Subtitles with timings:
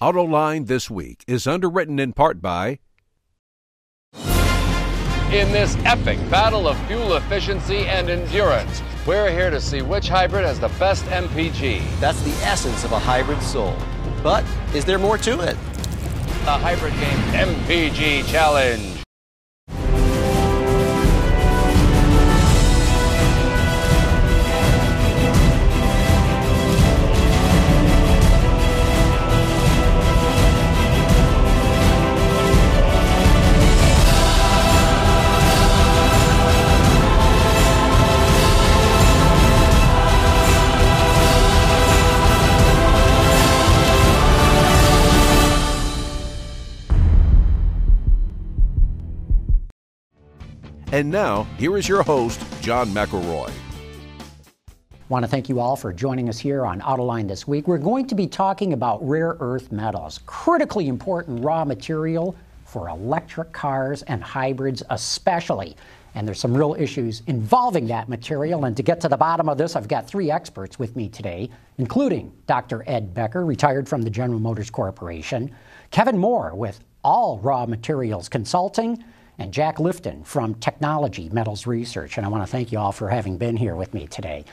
[0.00, 2.78] Autoline This Week is underwritten in part by.
[4.14, 10.44] In this epic battle of fuel efficiency and endurance, we're here to see which hybrid
[10.44, 11.82] has the best MPG.
[11.98, 13.76] That's the essence of a hybrid soul.
[14.22, 15.56] But is there more to it?
[16.44, 18.97] The Hybrid Game MPG Challenge.
[50.98, 53.52] And now, here is your host, John McElroy.
[55.08, 57.68] Want to thank you all for joining us here on Autoline this week.
[57.68, 63.52] We're going to be talking about rare earth metals, critically important raw material for electric
[63.52, 65.76] cars and hybrids, especially.
[66.16, 68.64] And there's some real issues involving that material.
[68.64, 71.48] And to get to the bottom of this, I've got three experts with me today,
[71.76, 72.82] including Dr.
[72.88, 75.54] Ed Becker, retired from the General Motors Corporation,
[75.92, 79.04] Kevin Moore with All Raw Materials Consulting,
[79.38, 82.16] and Jack Lifton from Technology Metals Research.
[82.16, 84.44] And I want to thank you all for having been here with me today.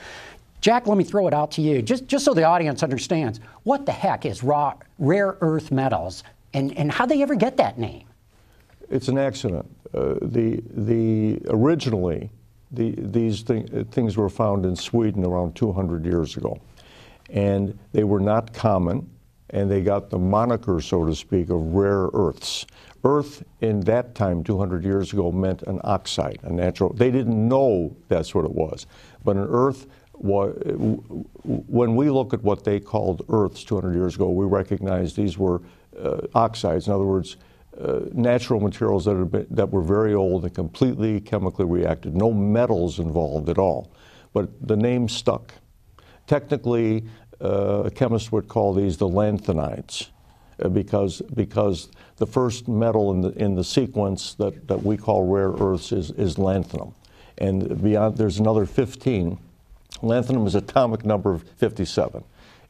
[0.62, 3.86] Jack, let me throw it out to you, just, just so the audience understands what
[3.86, 8.08] the heck is raw, rare earth metals and, and how they ever get that name?
[8.90, 9.66] It's an accident.
[9.94, 12.30] Uh, the, the, originally,
[12.72, 16.60] the, these thing, things were found in Sweden around 200 years ago.
[17.30, 19.10] And they were not common,
[19.52, 22.66] and they got the moniker, so to speak, of rare earths.
[23.04, 26.92] Earth in that time, 200 years ago, meant an oxide, a natural.
[26.94, 28.88] They didn't know that's what it was.
[29.24, 29.88] But an earth,
[30.18, 35.62] when we look at what they called earths 200 years ago, we recognize these were
[36.02, 36.88] uh, oxides.
[36.88, 37.38] In other words,
[37.80, 42.16] uh, natural materials that, been, that were very old and completely chemically reacted.
[42.16, 43.92] No metals involved at all.
[44.34, 45.54] But the name stuck.
[46.28, 47.06] Technically,
[47.42, 50.10] uh, a chemist would call these the lanthanides
[50.64, 55.26] uh, because, because the first metal in the, in the sequence that, that we call
[55.26, 56.94] rare earths is, is lanthanum.
[57.38, 59.38] And beyond, there's another 15.
[60.02, 62.24] Lanthanum is atomic number 57.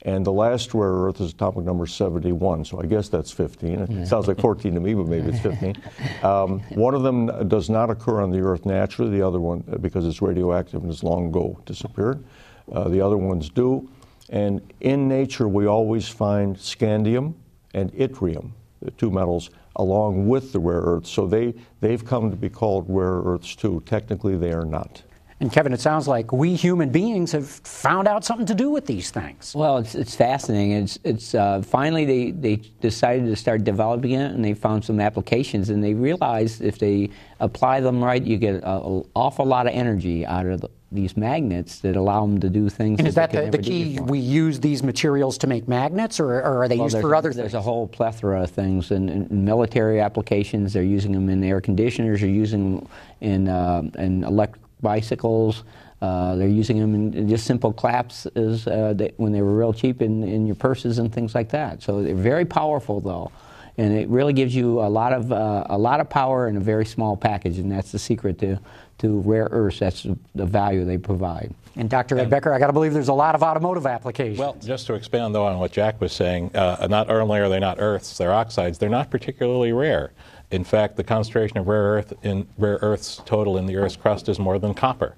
[0.06, 3.80] And the last rare earth is atomic number 71, so I guess that's 15.
[3.80, 4.04] It yeah.
[4.06, 5.76] sounds like 14 to me, but maybe it's 15.
[6.24, 9.78] Um, one of them does not occur on the Earth naturally, the other one, uh,
[9.78, 12.24] because it's radioactive and has long ago disappeared.
[12.72, 13.88] Uh, the other ones do.
[14.30, 17.34] And in nature, we always find scandium
[17.74, 21.10] and yttrium, the two metals, along with the rare earths.
[21.10, 23.84] So they, they've come to be called rare earths too.
[23.86, 25.04] Technically, they are not.
[25.42, 28.86] And Kevin, it sounds like we human beings have found out something to do with
[28.86, 29.54] these things.
[29.54, 30.72] Well, it's, it's fascinating.
[30.72, 35.02] It's, it's uh, finally they, they decided to start developing it, and they found some
[35.02, 37.10] applications, and they realized if they
[37.42, 41.80] apply them right, you get an awful lot of energy out of the, these magnets
[41.80, 43.00] that allow them to do things.
[43.00, 44.00] And is that the, the key?
[44.00, 47.30] We use these materials to make magnets, or, or are they well, used for other
[47.30, 47.52] there's things?
[47.52, 48.92] There's a whole plethora of things.
[48.92, 52.88] In, in, military applications, they're using them in air conditioners, they're using them
[53.20, 55.64] in, uh, in electric bicycles.
[56.02, 59.74] Uh, they're using them in just simple claps as uh, they, when they were real
[59.74, 61.82] cheap in, in your purses and things like that.
[61.82, 63.32] So they're very powerful, though,
[63.78, 66.60] and it really gives you a lot of uh, a lot of power in a
[66.60, 68.60] very small package, and that's the secret to
[69.00, 69.80] to rare earths.
[69.80, 71.54] That's the value they provide.
[71.78, 72.18] And Dr.
[72.20, 74.40] Ed Becker, I got to believe there's a lot of automotive applications.
[74.40, 77.60] Well, just to expand though on what Jack was saying, uh, not only are they
[77.60, 78.78] not earths, they're oxides.
[78.78, 80.12] They're not particularly rare.
[80.52, 84.30] In fact, the concentration of rare earth in rare earths total in the Earth's crust
[84.30, 85.16] is more than copper.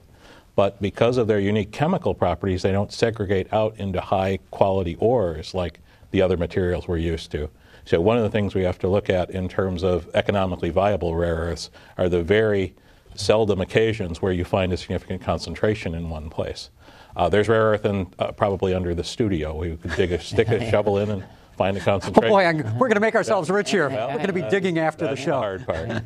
[0.55, 5.53] But because of their unique chemical properties, they don't segregate out into high quality ores
[5.53, 5.79] like
[6.11, 7.49] the other materials we're used to.
[7.85, 11.15] So one of the things we have to look at in terms of economically viable
[11.15, 12.73] rare earths are the very
[13.15, 16.69] seldom occasions where you find a significant concentration in one place.
[17.15, 19.55] Uh, there's rare earth in, uh, probably under the studio.
[19.55, 21.23] We could dig a stick a shovel in and
[21.57, 22.25] find a concentration.
[22.25, 23.89] Oh boy, I'm, we're going to make ourselves rich here.
[23.89, 25.31] Well, we're going to be digging after the show.
[25.31, 26.03] The hard part.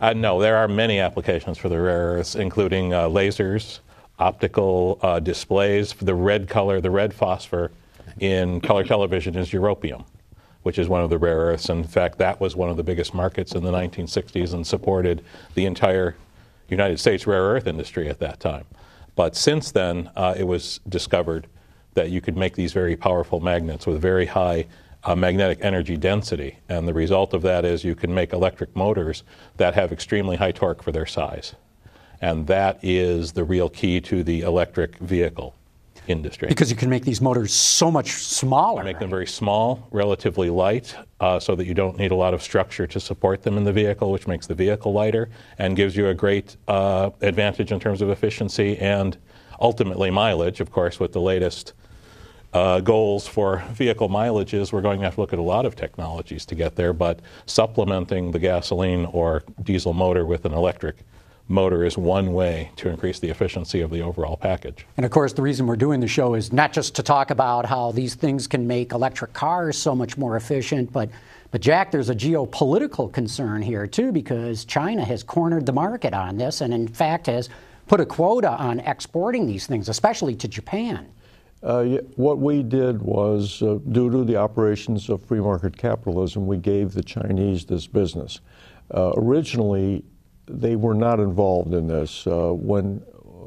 [0.00, 3.80] uh, no, there are many applications for the rare earths, including uh, lasers,
[4.18, 5.92] optical uh, displays.
[5.94, 7.70] The red color, the red phosphor
[8.20, 10.04] in color television is europium
[10.62, 11.68] which is one of the rare earths.
[11.68, 15.24] In fact, that was one of the biggest markets in the 1960s and supported
[15.54, 16.16] the entire
[16.68, 18.64] United States rare earth industry at that time.
[19.14, 21.46] But since then, uh, it was discovered
[21.94, 24.66] that you could make these very powerful magnets with very high
[25.04, 26.58] uh, magnetic energy density.
[26.68, 29.24] And the result of that is you can make electric motors
[29.56, 31.54] that have extremely high torque for their size.
[32.20, 35.54] And that is the real key to the electric vehicle.
[36.08, 36.48] industry.
[36.48, 38.82] Because you can make these motors so much smaller.
[38.82, 42.42] Make them very small, relatively light, uh, so that you don't need a lot of
[42.42, 46.08] structure to support them in the vehicle, which makes the vehicle lighter and gives you
[46.08, 49.16] a great uh, advantage in terms of efficiency and
[49.60, 50.60] ultimately mileage.
[50.60, 51.72] Of course, with the latest
[52.52, 55.74] uh, goals for vehicle mileages, we're going to have to look at a lot of
[55.74, 60.96] technologies to get there, but supplementing the gasoline or diesel motor with an electric
[61.48, 64.86] motor is one way to increase the efficiency of the overall package.
[64.96, 67.66] And of course, the reason we're doing the show is not just to talk about
[67.66, 71.10] how these things can make electric cars so much more efficient, but
[71.50, 76.38] but Jack, there's a geopolitical concern here too because China has cornered the market on
[76.38, 77.50] this and in fact has
[77.86, 81.06] put a quota on exporting these things, especially to Japan.
[81.62, 81.84] Uh,
[82.16, 86.92] what we did was, uh, due to the operations of free market capitalism, we gave
[86.92, 88.40] the Chinese this business.
[88.92, 90.04] Uh, originally,
[90.46, 92.26] they were not involved in this.
[92.26, 93.00] Uh, when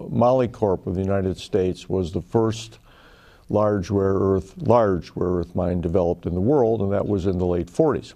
[0.10, 2.80] Molycorp of the United States was the first
[3.50, 7.38] large rare earth, large rare earth mine developed in the world, and that was in
[7.38, 8.14] the late 40s.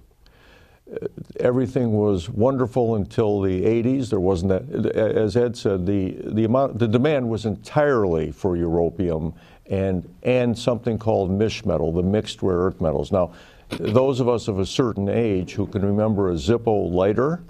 [0.89, 1.07] Uh,
[1.41, 4.09] everything was wonderful until the 80s.
[4.09, 9.33] There wasn't that, as Ed said, the, the amount, the demand was entirely for europium
[9.69, 13.11] and and something called misch metal, the mixed rare earth metals.
[13.11, 13.31] Now,
[13.69, 17.41] those of us of a certain age who can remember a Zippo lighter,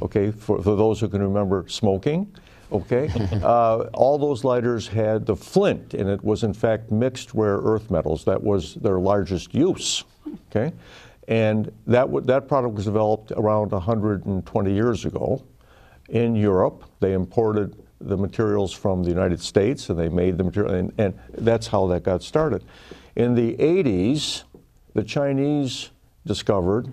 [0.00, 2.34] okay, for, for those who can remember smoking,
[2.72, 3.10] okay,
[3.42, 7.90] uh, all those lighters had the flint and it was in fact mixed rare earth
[7.90, 8.24] metals.
[8.24, 10.04] That was their largest use,
[10.50, 10.72] okay,
[11.28, 15.44] and that w- that product was developed around 120 years ago
[16.08, 16.84] in Europe.
[17.00, 21.18] They imported the materials from the United States and they made the material, and, and
[21.38, 22.64] that's how that got started.
[23.16, 24.44] In the 80s,
[24.94, 25.90] the Chinese
[26.26, 26.92] discovered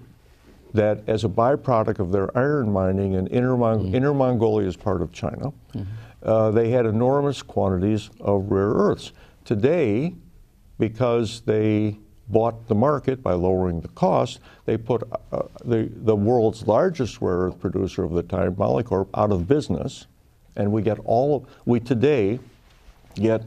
[0.73, 3.95] that as a byproduct of their iron mining in Inner, Mon- mm-hmm.
[3.95, 5.83] Inner Mongolia is part of China, mm-hmm.
[6.23, 9.11] uh, they had enormous quantities of rare earths.
[9.45, 10.13] Today,
[10.77, 11.97] because they
[12.27, 15.01] bought the market by lowering the cost, they put
[15.31, 20.05] uh, the, the world's largest rare earth producer of the time, Molycorp, out of business
[20.55, 22.39] and we get all of, we today
[23.15, 23.43] get,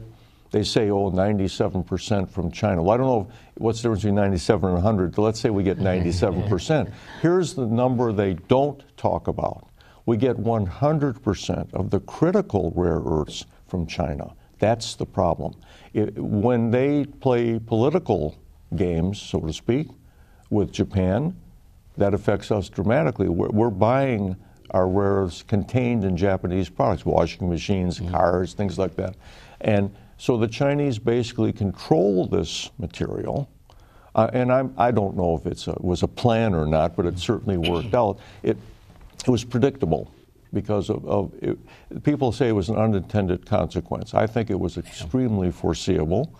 [0.51, 2.83] they say, oh, 97% from China.
[2.83, 5.63] Well, I don't know what's the difference between 97 and 100, but let's say we
[5.63, 6.91] get 97%.
[7.21, 9.67] Here's the number they don't talk about.
[10.05, 14.33] We get 100% of the critical rare earths from China.
[14.59, 15.55] That's the problem.
[15.93, 18.35] It, when they play political
[18.75, 19.87] games, so to speak,
[20.49, 21.35] with Japan,
[21.97, 23.29] that affects us dramatically.
[23.29, 24.35] We're, we're buying
[24.73, 28.11] are rare earths contained in Japanese products, washing machines, mm-hmm.
[28.11, 29.15] cars, things like that.
[29.61, 33.49] And so the Chinese basically control this material.
[34.15, 37.05] Uh, and I'm, I do not know if it was a plan or not, but
[37.05, 38.19] it certainly worked out.
[38.41, 38.57] It,
[39.25, 40.11] it was predictable
[40.53, 41.57] because of, of it,
[42.03, 44.13] people say it was an unintended consequence.
[44.13, 46.33] I think it was extremely foreseeable.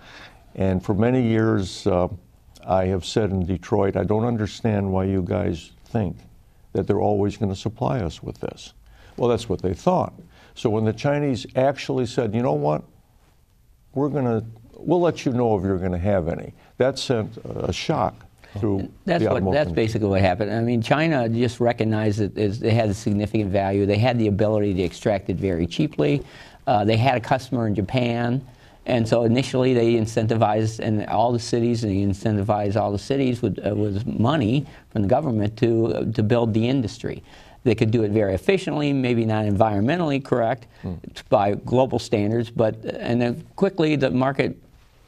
[0.56, 2.10] And for many years, uh,
[2.66, 6.18] I have said in Detroit, I don't understand why you guys think
[6.74, 8.74] that they're always going to supply us with this.
[9.18, 10.14] Well, that's what they thought.
[10.56, 12.84] So when the Chinese actually said, you know what,
[13.94, 17.38] we're going to, we'll let you know if you're going to have any, that sent
[17.46, 18.26] a shock
[18.60, 20.54] through that's what that's basically what happened.
[20.54, 23.86] I mean, China just recognized that it had a significant value.
[23.88, 26.24] They had the ability to extract it very cheaply.
[26.68, 28.46] Uh, they had a customer in Japan.
[28.86, 33.42] And so initially they incentivized, and all the cities, and they incentivized all the cities
[33.42, 37.24] with, uh, with money from the government to, uh, to build the industry.
[37.64, 41.00] They could do it very efficiently, maybe not environmentally correct mm.
[41.30, 44.58] by global standards, but and then quickly the market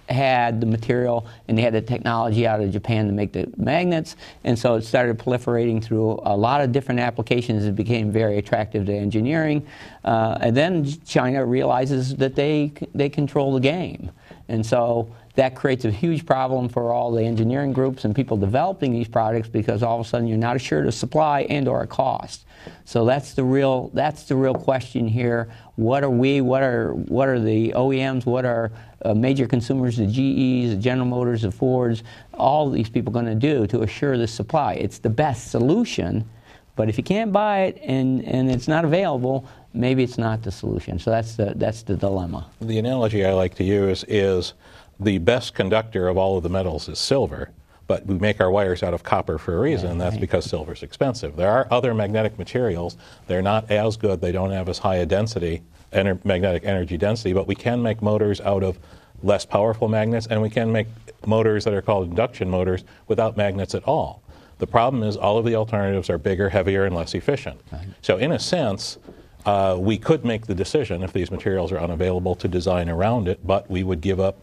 [0.10, 4.16] had the material and they had the technology out of Japan to make the magnets,
[4.44, 7.66] and so it started proliferating through a lot of different applications.
[7.66, 9.66] It became very attractive to engineering,
[10.04, 14.12] uh, and then China realizes that they they control the game,
[14.48, 18.94] and so that creates a huge problem for all the engineering groups and people developing
[18.94, 21.88] these products because all of a sudden you're not assured of supply and or a
[21.88, 22.46] cost.
[22.86, 25.50] So that's the real that's the real question here.
[25.76, 26.42] What are we?
[26.42, 28.26] What are what are the OEMs?
[28.26, 28.72] What are
[29.06, 33.36] uh, major consumers, the GEs, the General Motors, the Fords, all these people going to
[33.36, 34.74] do to assure the supply?
[34.74, 36.28] It's the best solution,
[36.76, 40.52] but if you can't buy it and, and it's not available, maybe it's not the
[40.52, 41.00] solution.
[41.00, 42.48] So that's the, that's the dilemma.
[42.62, 44.54] The analogy I like to use is
[45.00, 47.52] the best conductor of all of the metals is silver
[47.88, 50.74] but we make our wires out of copper for a reason, and that's because silver
[50.74, 51.36] is expensive.
[51.36, 52.98] There are other magnetic materials.
[53.28, 54.22] They're not as good.
[54.22, 55.62] They don't have as high a density,
[55.94, 58.78] ener- magnetic energy density, but we can make motors out of
[59.24, 60.88] less powerful magnets, and we can make
[61.26, 64.22] motors that are called induction motors without magnets at all.
[64.58, 67.60] The problem is all of the alternatives are bigger, heavier, and less efficient.
[68.02, 68.98] So, in a sense,
[69.46, 73.46] uh, we could make the decision if these materials are unavailable to design around it,
[73.46, 74.40] but we would give up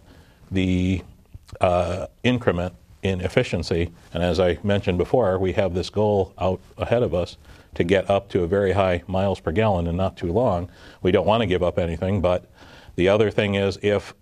[0.51, 1.03] the
[1.61, 3.91] uh, increment in efficiency.
[4.15, 7.37] And as I mentioned before, we have this goal out ahead of us
[7.75, 10.71] to get up to a very high miles per gallon in not too long.
[11.02, 12.50] We don't want to give up anything, but
[12.97, 14.14] the other thing is if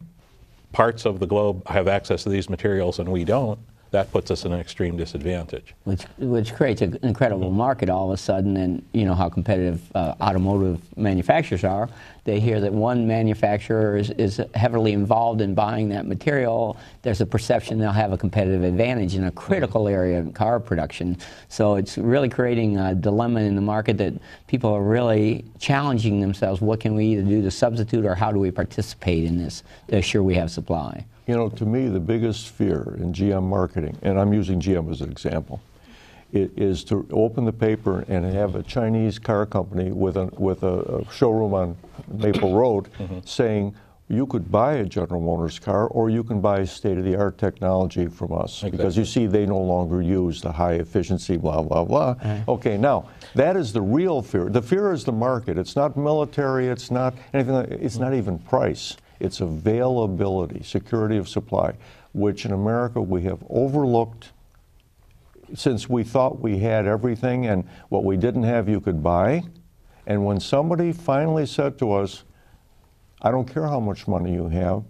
[0.73, 3.59] parts of the globe have access to these materials and we don't,
[3.90, 5.75] that puts us in an extreme disadvantage.
[5.85, 9.80] Which, which creates an incredible market all of a sudden, and you know how competitive
[9.94, 11.88] uh, automotive manufacturers are.
[12.25, 16.76] They hear that one manufacturer is, is heavily involved in buying that material.
[17.02, 21.16] There's a perception they'll have a competitive advantage in a critical area of car production.
[21.49, 24.14] So it's really creating a dilemma in the market that
[24.47, 26.61] people are really challenging themselves.
[26.61, 29.97] What can we either do to substitute, or how do we participate in this to
[29.97, 31.04] assure we have supply?
[31.27, 35.00] You know, to me, the biggest fear in GM marketing, and I'm using GM as
[35.00, 35.61] an example,
[36.33, 41.05] is to open the paper and have a Chinese car company with a, with a,
[41.12, 41.77] showroom on
[42.09, 43.19] Maple Road mm-hmm.
[43.25, 43.75] saying,
[44.11, 47.39] you could buy a General Motors car or you can buy state of the art
[47.39, 48.71] technology from us exactly.
[48.77, 52.17] because you see they no longer use the high efficiency blah blah blah.
[52.49, 54.50] Okay, now that is the real fear.
[54.50, 55.57] The fear is the market.
[55.57, 58.97] It's not military, it's not anything like, it's not even price.
[59.21, 61.75] It's availability, security of supply,
[62.12, 64.33] which in America we have overlooked
[65.55, 69.43] since we thought we had everything and what we didn't have you could buy.
[70.07, 72.25] And when somebody finally said to us,
[73.21, 74.85] I don't care how much money you have,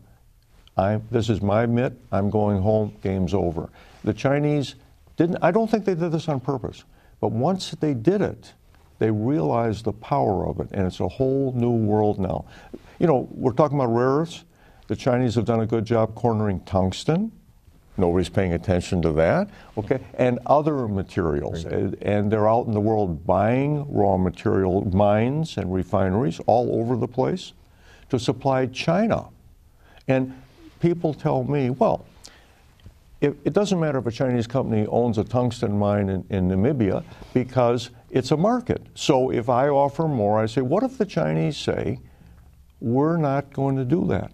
[0.77, 3.69] I, this is my mitt, I'm going home, game's over.
[4.05, 4.77] The Chinese
[5.17, 6.85] didn't, I don't think they did this on purpose,
[7.21, 8.53] but once they did it,
[8.99, 12.45] they realized the power of it, and it's a whole new world now
[13.01, 14.45] you know, we're talking about rare earths.
[14.87, 17.33] The Chinese have done a good job cornering tungsten.
[17.97, 19.51] Nobody's paying attention to that.
[19.77, 25.57] Okay, and other materials, uh, and they're out in the world buying raw material mines
[25.57, 27.53] and refineries all over the place
[28.11, 29.29] to supply China.
[30.07, 30.35] And
[30.81, 32.07] people tell me, well,
[33.21, 37.05] it, it doesn't matter if a Chinese company owns a tungsten mine in, in Namibia
[37.35, 38.83] because it's a market.
[38.95, 42.01] So if I offer more, I say, what if the Chinese say,
[42.81, 44.33] we're not going to do that.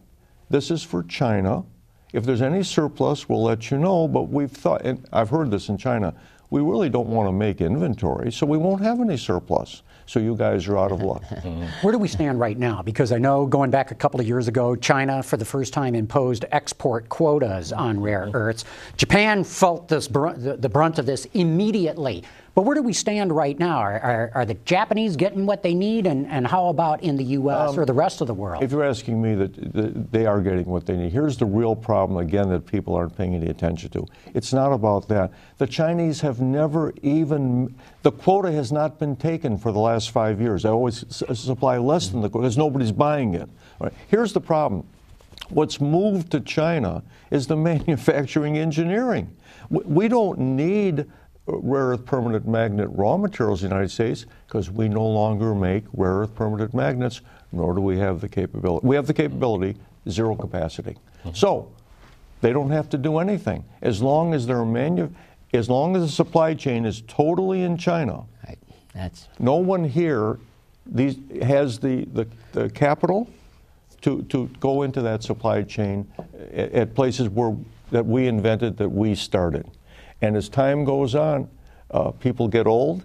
[0.49, 1.65] This is for China.
[2.13, 4.09] If there's any surplus, we'll let you know.
[4.09, 6.15] But we've thought, and I've heard this in China,
[6.51, 9.83] we really don't want to make inventory, so we won't have any surplus.
[10.07, 11.25] So you guys are out of luck.
[11.83, 12.81] Where do we stand right now?
[12.81, 15.97] Because I know going back a couple of years ago, China for the first time
[15.97, 18.65] imposed export quotas on rare earths.
[18.97, 22.23] Japan felt this br- the brunt of this immediately.
[22.57, 23.77] But where do we stand right now?
[23.77, 27.25] Are, are, are, the Japanese getting what they need, and, and how about in the
[27.25, 27.73] U.S.
[27.73, 28.63] Um, or the rest of the world?
[28.63, 31.13] If you're asking me, that the, they are getting what they need.
[31.13, 34.07] Here's the real problem, again, that people aren't paying any attention to.
[34.33, 35.35] It's not about that.
[35.59, 40.41] The Chinese have never even, the quota has not been taken for the last five
[40.41, 40.63] years.
[40.63, 43.51] They always supply less than the quota because nobody's buying it.
[43.79, 43.93] Right.
[44.09, 44.87] Here's the problem.
[45.51, 49.37] What's moved to China is the manufacturing engineering.
[49.69, 51.05] We don't need
[51.47, 55.85] rare earth permanent magnet raw materials in the United States because we no longer make
[55.93, 57.21] rare earth permanent magnets,
[57.53, 58.87] nor do we have the capability.
[58.87, 59.77] We have the capability,
[60.09, 60.97] zero capacity.
[61.21, 61.35] Mm-hmm.
[61.35, 61.71] So
[62.41, 65.11] they don't have to do anything as long as their manu-
[65.55, 68.25] as long as the supply chain is totally in China.
[68.47, 68.59] Right.
[68.93, 70.39] That's no one here
[70.89, 73.29] these has the, the, the capital
[74.03, 76.07] to, to go into that supply chain
[76.53, 77.57] at, at places where
[77.91, 79.69] that we invented that we started.
[80.23, 81.49] And as time goes on,
[81.91, 83.05] uh, people get old,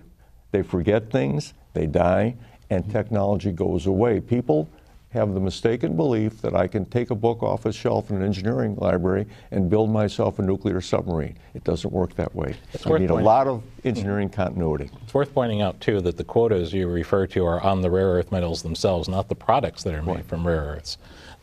[0.51, 2.35] they forget things, they die,
[2.69, 4.19] and technology goes away.
[4.19, 4.69] People
[5.11, 8.23] have the mistaken belief that I can take a book off a shelf in an
[8.23, 11.37] engineering library and build myself a nuclear submarine.
[11.53, 12.55] It doesn't work that way.
[12.73, 14.89] It's I need a lot of engineering continuity.
[15.03, 18.07] It's worth pointing out, too, that the quotas you refer to are on the rare
[18.07, 20.25] earth metals themselves, not the products that are made right.
[20.25, 20.97] from rare earths.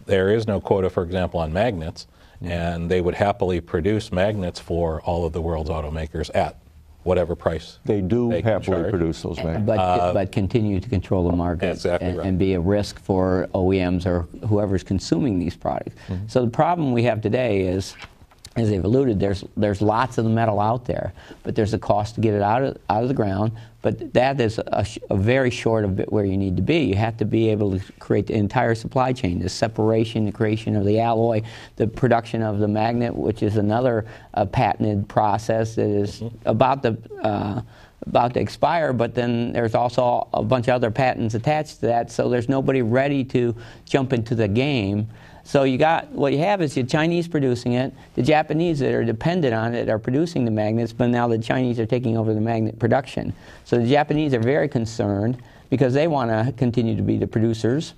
[0.07, 2.07] There is no quota, for example, on magnets
[2.43, 6.61] and they would happily produce magnets for all of the world's automakers at
[7.05, 7.79] whatever price.
[7.85, 9.67] They do they happily produce those magnets.
[9.67, 12.27] But, uh, but continue to control the market exactly and, right.
[12.27, 15.97] and, be a risk for OEMs or whoever's consuming these products.
[16.09, 16.29] Mm-hmm.
[16.29, 17.97] So the problem we have today is
[18.59, 21.13] as they've alluded, there's there's lots of the metal out there,
[21.43, 23.53] but there's a cost to get it out of out of the ground.
[23.81, 26.79] But that is a, a, very short of where you need to be.
[26.81, 30.75] You have to be able to create the entire supply chain, the separation, the creation
[30.75, 31.43] of the alloy,
[31.77, 36.49] the production of the magnet, which is another uh, patented process that is mm-hmm.
[36.49, 37.63] about the uh,
[38.07, 42.11] about to expire, but then there's also a bunch of other patents attached to that,
[42.11, 45.09] so there's nobody ready to jump into the game
[45.49, 49.03] so you got what you have is the Chinese producing it, the Japanese that are
[49.03, 52.41] dependent on it are producing the magnets, but now the Chinese are taking over the
[52.43, 53.33] magnet production.
[53.65, 57.95] So the Japanese are very concerned because they want to continue to be the producers.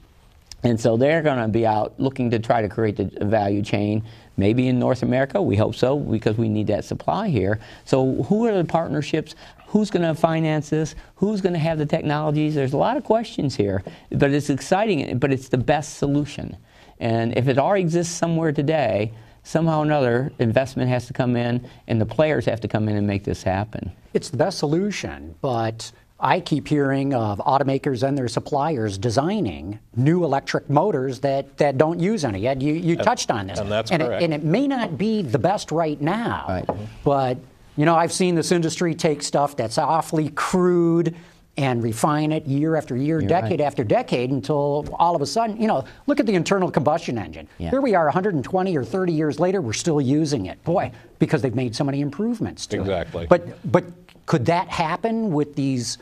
[0.62, 4.04] And so they're going to be out looking to try to create the value chain,
[4.40, 5.40] maybe in North America.
[5.40, 7.61] We hope so because we need that supply here.
[7.85, 9.37] So, who are the partnerships?
[9.68, 10.97] Who's going to finance this?
[11.14, 12.56] Who's going to have the technologies?
[12.56, 16.56] There's a lot of questions here, but it's exciting, but it's the best solution.
[16.99, 19.12] And if it already exists somewhere today,
[19.44, 22.97] somehow or another, investment has to come in and the players have to come in
[22.97, 23.92] and make this happen.
[24.12, 30.24] It's the best solution, but I keep hearing of automakers and their suppliers designing new
[30.24, 32.46] electric motors that, that don't use any.
[32.46, 33.58] Ed, you, you touched on this.
[33.58, 34.22] And that's and correct.
[34.22, 36.78] It, and it may not be the best right now, Right.
[37.04, 37.38] but
[37.76, 41.16] you know, I've seen this industry take stuff that's awfully crude
[41.56, 43.66] and refine it year after year, decade right.
[43.66, 47.48] after decade until all of a sudden, you know, look at the internal combustion engine.
[47.58, 47.70] Yeah.
[47.70, 50.62] Here we are 120 or 30 years later, we're still using it.
[50.64, 53.24] Boy, because they've made so many improvements to Exactly.
[53.24, 53.28] it.
[53.28, 53.84] But but
[54.26, 55.98] could that happen with these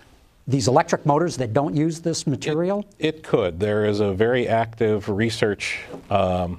[0.49, 2.85] these electric motors that don't use this material?
[2.99, 3.61] It could.
[3.61, 6.59] There is a very active research um,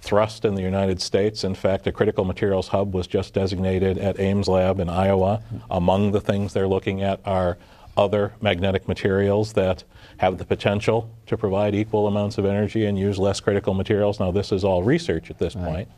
[0.00, 1.44] thrust in the United States.
[1.44, 5.42] In fact, a critical materials hub was just designated at Ames Lab in Iowa.
[5.70, 7.58] Among the things they're looking at are
[7.94, 9.84] other magnetic materials that
[10.16, 14.18] have the potential to provide equal amounts of energy and use less critical materials.
[14.18, 15.88] Now, this is all research at this point.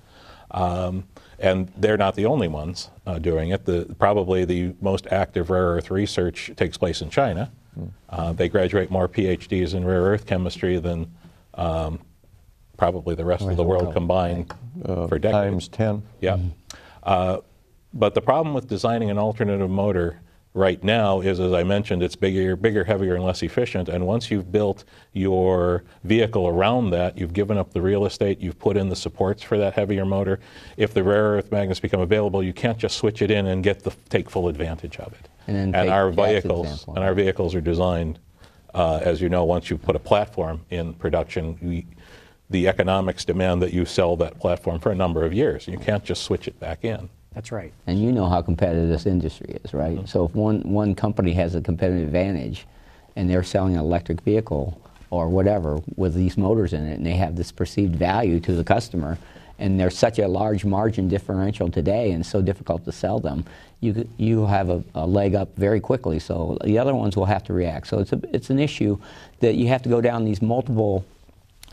[0.50, 1.04] Um,
[1.42, 3.64] and they're not the only ones uh, doing it.
[3.64, 7.50] The, probably the most active rare earth research takes place in China.
[8.08, 11.10] Uh, they graduate more PhDs in rare earth chemistry than
[11.54, 12.00] um,
[12.76, 14.52] probably the rest of the world combined
[14.84, 15.68] for decades.
[15.68, 16.02] Times 10.
[16.20, 16.38] Yeah.
[17.02, 17.38] Uh,
[17.94, 20.20] but the problem with designing an alternative motor
[20.54, 23.88] right now is, as I mentioned, it's bigger, bigger, heavier, and less efficient.
[23.88, 28.58] And once you've built your vehicle around that, you've given up the real estate, you've
[28.58, 30.40] put in the supports for that heavier motor.
[30.76, 33.82] If the rare earth magnets become available, you can't just switch it in and get
[33.82, 35.28] the take full advantage of it.
[35.46, 38.18] And take our vehicles and our vehicles are designed,
[38.74, 41.58] uh, as you know, once you put a platform in production.
[41.62, 41.86] We,
[42.50, 45.66] the economics demand that you sell that platform for a number of years.
[45.66, 47.08] You can't just switch it back in.
[47.34, 47.72] That's right.
[47.86, 49.96] And you know how competitive this industry is, right?
[49.96, 50.06] Mm-hmm.
[50.06, 52.66] So if one, one company has a competitive advantage
[53.16, 57.12] and they're selling an electric vehicle or whatever with these motors in it and they
[57.12, 59.18] have this perceived value to the customer
[59.58, 63.44] and there's such a large margin differential today and so difficult to sell them,
[63.80, 66.18] you, you have a, a leg up very quickly.
[66.18, 67.86] So the other ones will have to react.
[67.86, 68.98] So it's, a, it's an issue
[69.40, 71.04] that you have to go down these multiple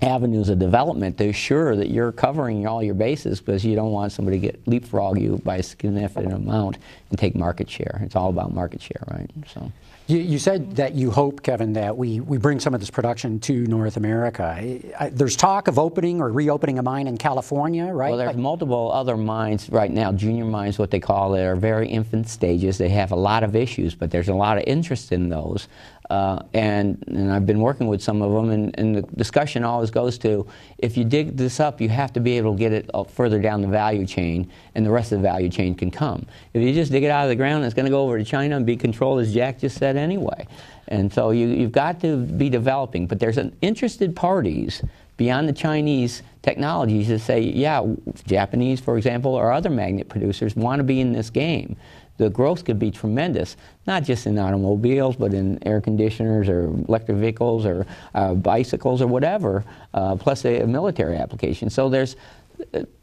[0.02, 4.12] avenues of development to assure that you're covering all your bases because you don't want
[4.12, 6.78] somebody to get leapfrog you by a significant amount
[7.10, 8.00] and take market share.
[8.04, 9.30] It's all about market share, right?
[9.54, 9.72] So.
[10.10, 13.40] You, you said that you hope, Kevin, that we, we bring some of this production
[13.42, 14.44] to North America.
[14.44, 18.10] I, I, there's talk of opening or reopening a mine in California, right?
[18.10, 21.88] Well, there's multiple other mines right now, junior mines, what they call it, are very
[21.88, 22.80] infant stages.
[22.80, 25.68] They have a lot of issues, but there's a lot of interest in those.
[26.10, 29.92] Uh, and, and I've been working with some of them, and, and the discussion always
[29.92, 30.48] goes to
[30.80, 33.62] if you dig this up, you have to be able to get it further down
[33.62, 36.26] the value chain, and the rest of the value chain can come.
[36.54, 38.26] If you just dig it out of the ground, it's going to go over to
[38.26, 40.48] China and be controlled, as Jack just said, anyway.
[40.88, 44.82] And so you, you've got to be developing, but there's an interested parties
[45.18, 47.86] beyond the Chinese technologies that say, yeah,
[48.26, 51.76] Japanese, for example, or other magnet producers want to be in this game.
[52.20, 53.56] The growth could be tremendous,
[53.88, 59.08] not just in automobiles, but in air conditioners or electric vehicles or uh, bicycles or
[59.08, 61.70] whatever, uh, plus a military application.
[61.70, 62.18] So there's,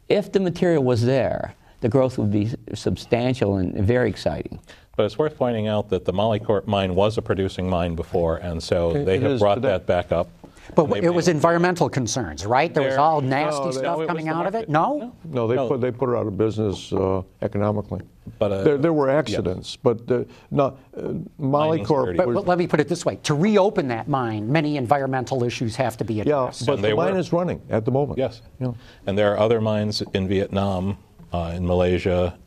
[0.07, 4.59] if the material was there, the growth would be substantial and very exciting.
[4.95, 8.61] But it's worth pointing out that the Molycorp mine was a producing mine before, and
[8.61, 9.69] so It- they it have brought today.
[9.69, 10.29] that back up.
[10.75, 12.73] But they it was environmental concerns, right?
[12.73, 14.69] There was all nasty No, stuff no, coming the out of it?
[14.69, 15.13] No?
[15.25, 15.67] No, they No.
[15.67, 18.01] put they put it out of business uh, economically.
[18.39, 22.17] But, uh, there, there were accidents, but uh, no, uh, Mining's Molycorp.
[22.17, 25.75] But, but let me put it this way to reopen that mine, many environmental issues
[25.77, 26.65] have to be yeah, addressed.
[26.65, 27.19] but And the mine were.
[27.19, 28.19] is running at the moment.
[28.19, 28.41] Yes.
[28.59, 28.73] Yeah.
[29.05, 30.97] And there are other mines in Vietnam,
[31.31, 32.37] uh, in Malaysia,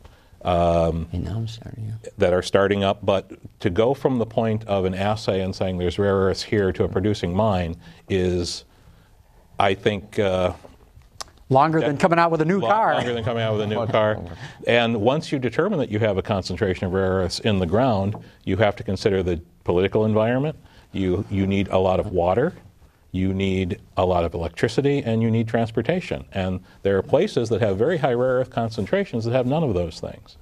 [0.42, 1.86] And now I'm starting.
[2.02, 2.10] yeah.
[2.18, 3.04] that are starting up.
[3.04, 6.72] But to go from the point of an assay and saying there's rare earths here
[6.72, 7.76] to a producing mine
[8.08, 8.64] is,
[9.58, 10.52] I think, uh,
[11.52, 12.94] Longer than coming out with a new lo- car.
[12.94, 14.22] longer than coming out with a new car.
[14.68, 18.14] And once you determine that you have a concentration of rare earths in the ground,
[18.44, 20.56] you have to consider the political environment.
[20.92, 22.52] You you need a lot of water.
[23.12, 26.24] You need a lot of electricity and you need transportation.
[26.32, 29.74] And there are places that have very high rare earth concentrations that have none of
[29.74, 30.36] those things.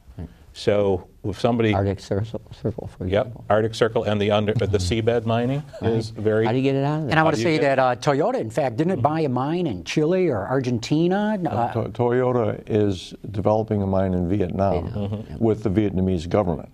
[0.55, 3.45] So if somebody Arctic Circle, Circle for Yep, example.
[3.49, 6.47] Arctic Circle and the under the seabed mining is very.
[6.47, 7.11] How do you get it out of there?
[7.13, 9.69] and I want to say that uh, Toyota, in fact, didn't it buy a mine
[9.69, 11.39] in Chile or Argentina?
[11.49, 16.71] Uh, To- Toyota is developing a mine in Vietnam Vietnam, with the Vietnamese government.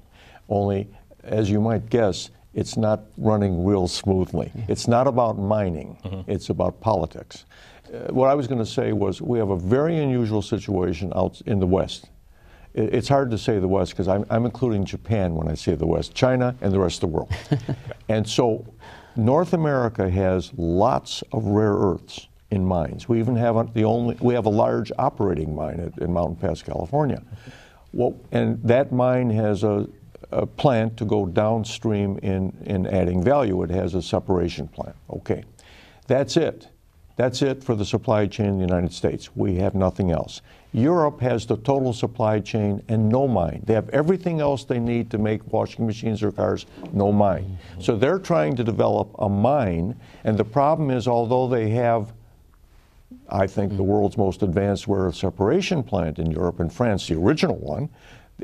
[0.48, 0.88] Only,
[1.22, 4.47] as you might guess, it's not running real smoothly.
[4.47, 4.73] Mm-hmm.
[4.73, 6.31] It's not about mining, mm-hmm.
[6.31, 7.45] it's about politics.
[7.93, 11.40] Uh, what I was going to say was we have a very unusual situation out
[11.47, 12.11] in the West.
[12.75, 15.87] It's hard to say the West because I'm, I'm including Japan when I say the
[15.87, 17.33] West, China, and the rest of the world.
[18.09, 18.67] and so
[19.14, 23.09] North America has lots of rare earths in mines.
[23.09, 26.37] We even have a, the only we have a large operating mine at, in Mountain
[26.37, 27.19] Pass, California.
[27.19, 27.51] Mm-hmm.
[27.93, 29.87] Well, and that mine has a,
[30.35, 33.62] a plant to go downstream in, in adding value.
[33.62, 34.97] It has a separation plant.
[35.11, 35.44] Okay,
[36.07, 36.68] that's it.
[37.16, 39.37] That's it for the supply chain in the United States.
[39.37, 40.42] We have nothing else.
[40.73, 43.62] Europe has the total supply chain and no mine.
[43.64, 47.57] They have everything else they need to make washing machines or cars, no mine.
[47.79, 49.94] So they're trying to develop a mine,
[50.25, 52.12] and the problem is, although they have
[53.29, 57.57] I think the world's most advanced earth separation plant in Europe and France, the original
[57.57, 57.88] one,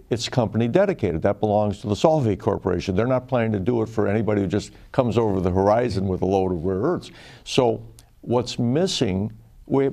[0.09, 1.22] it's company dedicated.
[1.22, 2.94] That belongs to the Solvay Corporation.
[2.94, 6.22] They're not planning to do it for anybody who just comes over the horizon with
[6.22, 7.11] a load of rare earths.
[7.44, 7.83] So
[8.20, 9.33] what's missing,
[9.66, 9.90] we,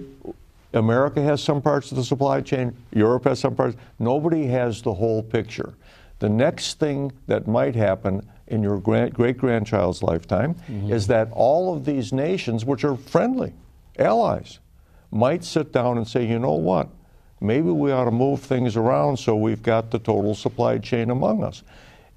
[0.73, 3.75] America has some parts of the supply chain, Europe has some parts.
[3.99, 5.73] Nobody has the whole picture.
[6.19, 10.91] The next thing that might happen in your great grandchild's lifetime mm-hmm.
[10.91, 13.53] is that all of these nations, which are friendly,
[13.99, 14.59] allies,
[15.11, 16.89] might sit down and say, you know what?
[17.39, 21.43] Maybe we ought to move things around so we've got the total supply chain among
[21.43, 21.63] us.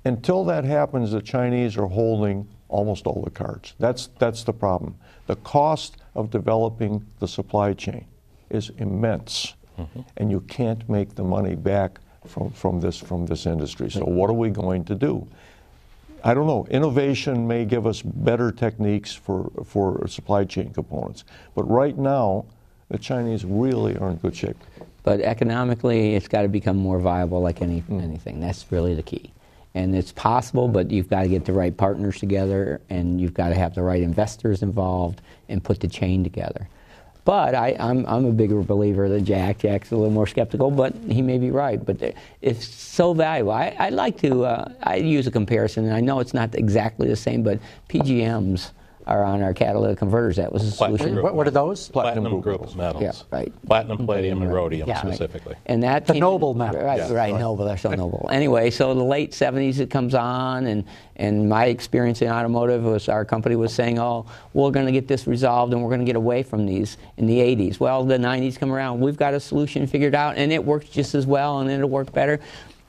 [0.04, 3.74] Until that happens, the Chinese are holding almost all the cards.
[3.78, 4.96] That's, that's the problem.
[5.26, 8.06] The cost of developing the supply chain
[8.48, 10.00] is immense, mm-hmm.
[10.16, 13.90] and you can't make the money back from, from, this, from this industry.
[13.90, 15.26] So, what are we going to do?
[16.22, 16.66] I don't know.
[16.70, 21.24] Innovation may give us better techniques for, for supply chain components.
[21.54, 22.44] But right now,
[22.88, 24.56] the Chinese really are in good shape.
[25.02, 28.40] But economically, it's got to become more viable like any, anything.
[28.40, 29.32] That's really the key.
[29.74, 33.50] And it's possible, but you've got to get the right partners together and you've got
[33.50, 36.68] to have the right investors involved and put the chain together.
[37.24, 39.58] But I, I'm, I'm a bigger believer than Jack.
[39.58, 41.84] Jack's a little more skeptical, but he may be right.
[41.84, 43.52] But it's so valuable.
[43.52, 47.08] I, I like to uh, I use a comparison, and I know it's not exactly
[47.08, 48.70] the same, but PGMs
[49.10, 50.36] are on our catalytic converters.
[50.36, 51.22] That was a Platinum solution.
[51.22, 51.88] What, what are those?
[51.88, 53.02] Platinum, Platinum group group metals.
[53.02, 53.52] Yeah, right.
[53.66, 54.06] Platinum, mm-hmm.
[54.06, 54.94] palladium, and rhodium Yeah.
[54.94, 55.14] Right.
[55.14, 55.56] specifically.
[55.66, 56.84] And that The came- noble metals.
[56.84, 57.12] Right, Yeah.
[57.12, 57.64] right, noble.
[57.64, 58.28] They're so noble.
[58.30, 60.84] Anyway, so the late '70s it comes on, and
[61.16, 65.08] and my experience in automotive was our company was saying, oh, we're going to get
[65.08, 67.80] this resolved, and we're going to get away from these in the '80s.
[67.80, 71.16] Well, the '90s come around, we've got a solution figured out, and it works just
[71.16, 72.38] as well, and it'll work better.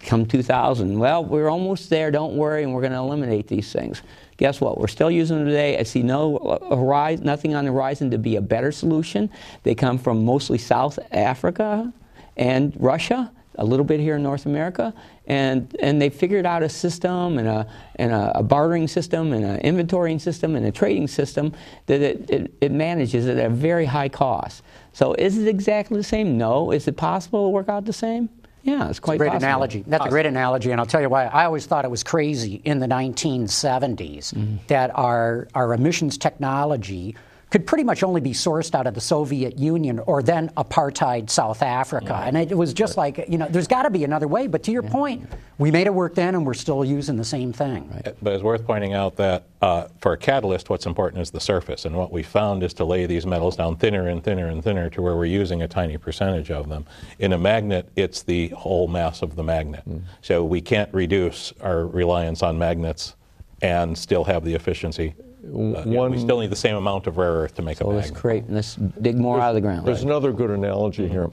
[0.03, 2.09] Come 2000, well, we're almost there.
[2.09, 4.01] Don't worry, and we're going to eliminate these things.
[4.37, 4.79] Guess what?
[4.79, 5.77] We're still using them today.
[5.77, 9.29] I see no uh, horizon, nothing on the horizon to be a better solution.
[9.61, 11.93] They come from mostly South Africa
[12.35, 14.93] and Russia, a little bit here in North America,
[15.27, 19.45] and, and they figured out a system and a, and a, a bartering system and
[19.45, 21.53] an inventorying system and a trading system
[21.85, 24.63] that it, it, it manages at a very high cost.
[24.93, 26.37] So is it exactly the same?
[26.37, 26.71] No.
[26.71, 28.29] Is it possible to work out the same?
[28.63, 29.47] Yeah, it's quite a Great possible.
[29.47, 29.83] analogy.
[29.87, 31.25] That's a great analogy, and I'll tell you why.
[31.25, 34.55] I always thought it was crazy in the 1970s Mm-hmm.
[34.67, 37.15] that our, our emissions technology
[37.51, 41.61] could pretty much only be sourced out of the Soviet Union or then apartheid South
[41.61, 42.23] Africa.
[42.25, 44.47] And it was just like, you know, there's got to be another way.
[44.47, 47.51] But to your point, we made it work then, and we're still using the same
[47.51, 47.91] thing.
[48.21, 51.83] But it's worth pointing out that uh, for a catalyst, what's important is the surface.
[51.83, 54.89] And what we found is to lay these metals down thinner and thinner and thinner
[54.89, 56.85] to where we're using a tiny percentage of them.
[57.19, 59.83] In a magnet, it's the whole mass of the magnet.
[60.21, 63.15] So we can't reduce our reliance on magnets
[63.61, 65.15] and still have the efficiency.
[65.43, 65.47] Uh,
[65.85, 67.87] you know, we still need the same amount of rare earth to make So a
[67.87, 68.21] let's magnet.
[68.21, 69.87] create, let's dig more out of the ground.
[69.87, 71.29] There's another good analogy here.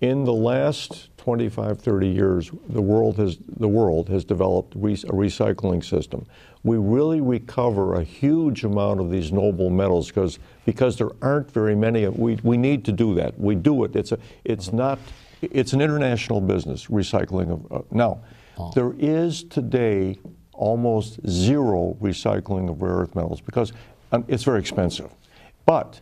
[0.00, 5.12] In the last 25, 30 years, the world has the world has developed re- a
[5.12, 6.24] recycling system.
[6.62, 11.74] We really recover a huge amount of these noble metals because because there aren't very
[11.74, 12.04] many.
[12.04, 13.38] of- We we need to do that.
[13.40, 13.96] We do it.
[13.96, 14.98] It's a it's not
[15.40, 18.20] it's an international business recycling of uh, now.
[18.74, 20.18] There is today
[20.58, 23.72] almost zero recycling of rare earth metals because
[24.12, 25.10] um, it's very expensive,
[25.64, 26.00] but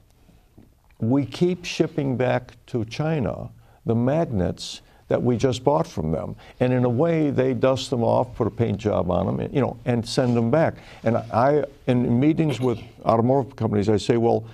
[0.98, 3.50] we keep shipping back to China
[3.84, 6.34] the magnets that we just bought from them.
[6.58, 9.54] And in a way, they dust them off, put a paint job on them, and,
[9.54, 10.74] you know, and send them back.
[11.04, 14.44] And I, in meetings with automotive companies, I say, well,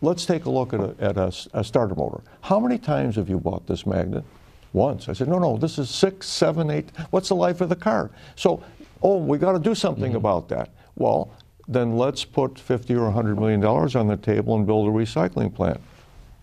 [0.00, 2.20] let's take a look at a, at a, a starter motor.
[2.40, 4.24] How many times have you bought this magnet?
[4.72, 5.10] Once.
[5.10, 6.88] I said, no, no, this is six, seven, eight.
[7.10, 8.10] What's the life of the car?
[8.36, 8.64] So,
[9.02, 10.70] oh, we got to do something about that.
[10.96, 11.34] Well,
[11.68, 15.54] then let's put 50 or 100 million dollars on the table and build a recycling
[15.54, 15.80] plant.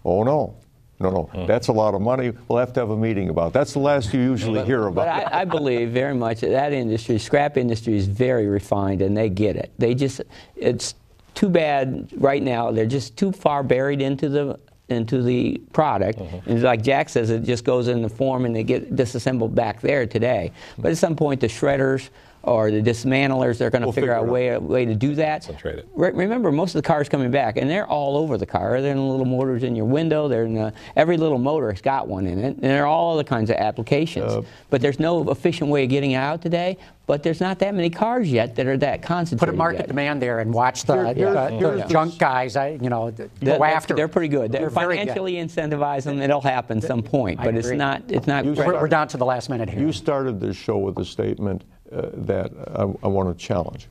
[0.05, 0.55] Oh no,
[0.99, 1.47] No, no, mm.
[1.47, 2.31] that's a lot of money.
[2.47, 3.53] We'll have to have a meeting about.
[3.53, 4.95] That's the last you usually but, hear about.
[4.95, 9.15] But I, I, believe very much that, that industry, scrap industry, is very refined, and
[9.15, 9.71] they get it.
[9.77, 10.21] They just,
[10.55, 10.95] it's
[11.35, 12.71] too bad right now.
[12.71, 16.19] They're just too far buried into the into the product.
[16.19, 16.49] Mm-hmm.
[16.49, 19.81] And like Jack says, it just goes in the form and they get disassembled back
[19.81, 20.51] there today.
[20.77, 22.09] But at some point, the shredders
[22.43, 25.15] or the dismantlers, they're going to we'll figure, out a way, a way to do
[25.15, 25.41] that.
[25.41, 28.81] Concentrate Re- remember, most of the cars coming back, and they're all over the car.
[28.81, 30.27] They're in the little motors in your window.
[30.27, 33.13] They're in the, every little motor has got one in it, and there are all
[33.13, 34.31] other kinds of applications.
[34.31, 36.77] Uh, but there's no efficient way of getting out today.
[37.09, 39.39] But there's not that many cars yet that are that concentrated.
[39.39, 39.87] Put a market yet.
[39.87, 42.55] demand there and watch the, here, the, the junk guys.
[42.55, 43.95] I, you know, go they're, after.
[43.95, 44.51] They're pretty good.
[44.51, 46.21] They're, financially incentivize them.
[46.21, 47.39] It'll happen some point.
[47.43, 48.03] But it's not.
[48.09, 48.45] It's not.
[48.45, 49.79] We're, we're down to the last minute here.
[49.79, 53.87] You started this show with a statement Uh, that I, I want to challenge.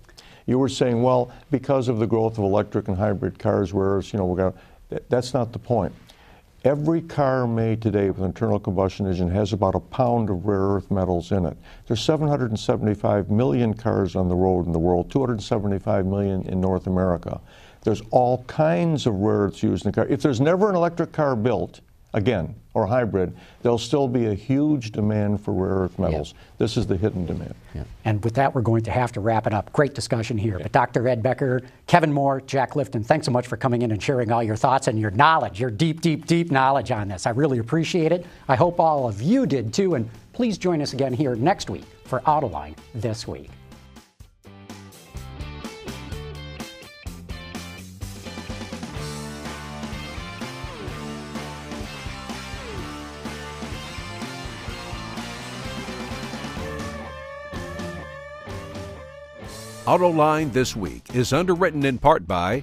[0.47, 4.21] You were saying, well, because of the growth of electric and hybrid cars, whereas, you
[4.21, 5.93] know, we're going to, that's not the point.
[6.63, 10.61] Every car made today with an internal combustion engine has about a pound of rare
[10.61, 11.57] earth metals in it.
[11.89, 17.41] There's 775 million cars on the road in the world, 275 million in North America.
[17.83, 20.07] There's all kinds of rare earths used in the car.
[20.09, 21.81] If there's never an electric car built,
[22.15, 26.33] again, or hybrid, there'll still be a huge demand for rare earth metals.
[26.33, 26.43] Yeah.
[26.59, 27.55] This is the hidden demand.
[27.75, 27.85] Yeah.
[28.05, 29.73] And with that, we're going to have to wrap it up.
[29.73, 30.59] Great discussion here.
[30.59, 31.07] But Dr.
[31.09, 34.43] Ed Becker, Kevin Moore, Jack Lifton, thanks so much for coming in and sharing all
[34.43, 37.27] your thoughts and your knowledge, your deep, deep, deep knowledge on this.
[37.27, 38.27] I really appreciate it.
[38.49, 39.95] I hope all of you did too.
[39.95, 43.51] And please join us again here next week for Autoline This Week.
[59.89, 62.63] AutoLine This Week is underwritten in part by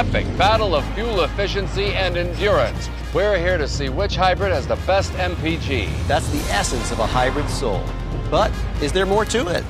[0.00, 2.88] epic battle of fuel efficiency and endurance.
[3.12, 5.90] We're here to see which hybrid has the best MPG.
[6.06, 7.84] That's the essence of a hybrid soul.
[8.30, 9.62] But is there more to it?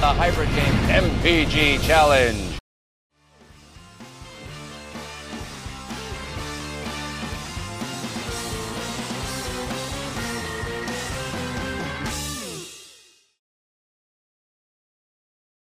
[0.00, 2.47] The Hybrid Game MPG Challenge.